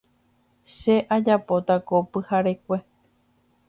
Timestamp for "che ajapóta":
0.75-1.75